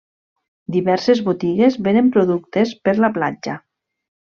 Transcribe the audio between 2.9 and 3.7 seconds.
la platja.